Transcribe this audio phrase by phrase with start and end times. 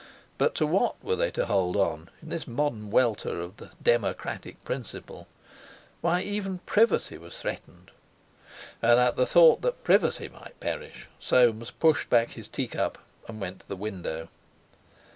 [0.39, 4.63] But to what were they to hold on in this modern welter of the "democratic
[4.65, 5.27] principle"?
[6.01, 7.91] Why, even privacy was threatened!
[8.81, 13.59] And at the thought that privacy might perish, Soames pushed back his teacup and went
[13.59, 14.29] to the window.